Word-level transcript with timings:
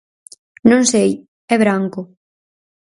Non 0.69 0.81
sei; 0.91 1.11
é 1.53 1.55
branco. 1.63 2.01